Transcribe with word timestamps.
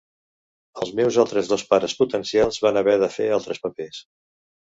Els 0.85 0.93
meus 0.99 1.19
altres 1.23 1.51
dos 1.51 1.65
pares 1.73 1.95
potencials 1.99 2.57
van 2.67 2.81
haver 2.81 2.97
de 3.05 3.11
fer 3.17 3.29
altres 3.37 3.63
papers. 3.67 4.01